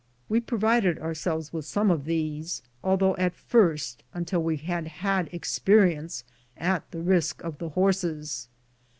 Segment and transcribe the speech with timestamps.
[0.27, 6.23] We provided ourselves with some of these, although at first, until we had had experience,
[6.57, 8.47] at the risk of the horses.